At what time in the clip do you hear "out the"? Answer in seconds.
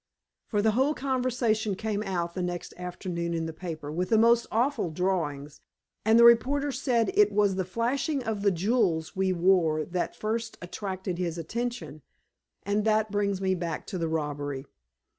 2.01-2.41